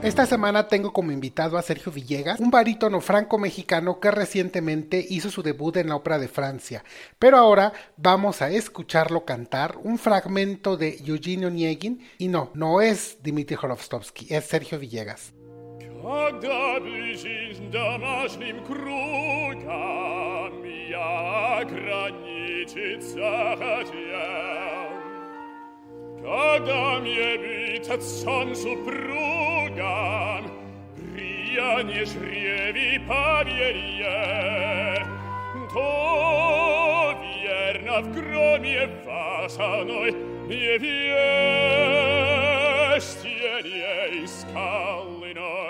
Esta 0.00 0.26
semana 0.26 0.68
tengo 0.68 0.92
como 0.92 1.10
invitado 1.10 1.58
a 1.58 1.62
Sergio 1.62 1.90
Villegas, 1.90 2.38
un 2.38 2.52
barítono 2.52 3.00
franco-mexicano 3.00 3.98
que 3.98 4.12
recientemente 4.12 5.04
hizo 5.08 5.28
su 5.28 5.42
debut 5.42 5.76
en 5.76 5.88
la 5.88 5.96
Ópera 5.96 6.20
de 6.20 6.28
Francia. 6.28 6.84
Pero 7.18 7.36
ahora 7.36 7.72
vamos 7.96 8.40
a 8.40 8.48
escucharlo 8.48 9.24
cantar 9.24 9.76
un 9.82 9.98
fragmento 9.98 10.76
de 10.76 10.98
Eugene 11.04 11.46
Onegin 11.46 12.06
y 12.16 12.28
no, 12.28 12.52
no 12.54 12.80
es 12.80 13.18
Dmitry 13.24 13.56
Horovstovsky, 13.60 14.32
es 14.32 14.44
Sergio 14.44 14.78
Villegas. 14.78 15.32
bogam 26.58 27.06
je 27.06 27.38
bitet 27.38 28.02
son 28.02 28.56
suprugam, 28.56 30.44
prija 30.96 31.82
niż 31.82 32.08
riewi 32.20 33.00
pawierije. 33.08 34.18
To 35.74 37.14
wierna 37.22 38.02
w 38.02 38.08
gromie 38.12 38.88
wasza 39.06 39.84
noj 39.84 40.14
nie 40.48 40.78
wieść 40.78 40.94
jej 43.64 44.28
skalinoj. 44.28 45.67